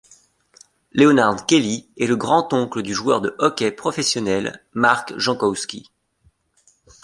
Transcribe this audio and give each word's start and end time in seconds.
Leonard 0.93 1.45
Kelly 1.45 1.87
est 1.95 2.07
le 2.07 2.15
grand-oncle 2.15 2.81
du 2.81 2.91
joueur 2.91 3.21
de 3.21 3.35
hockey 3.37 3.71
professionnel 3.71 4.65
Mark 4.73 5.13
Jankowski. 5.19 5.91